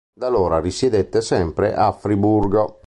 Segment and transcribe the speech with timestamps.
[0.19, 2.79] Da allora risiedette sempre a Friburgo.